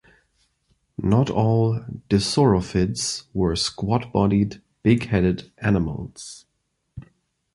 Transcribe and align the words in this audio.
Not 0.97 1.29
all 1.29 1.81
Dissorophids 2.09 3.25
were 3.35 3.55
squat-bodied 3.55 4.59
big 4.81 5.05
headed 5.09 5.51
animals. 5.59 6.47